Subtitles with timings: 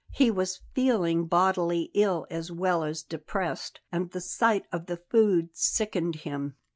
[0.09, 5.49] He was feeling bodily ill as well as depressed; and the sight of the food
[5.53, 6.55] sickened him.